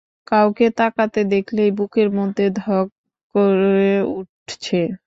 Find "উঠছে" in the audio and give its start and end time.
4.11-4.77